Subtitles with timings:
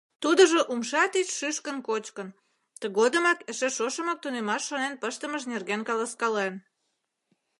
[0.23, 2.29] Тудыжо умша тич шӱшкын кочкын,
[2.79, 6.53] тыгодымак эше шошымак тунемаш шонен пыштымыж нерген каласкален.